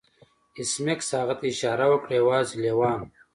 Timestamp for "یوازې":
2.21-2.55